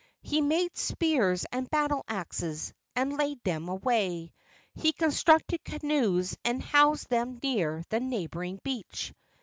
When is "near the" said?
7.43-7.99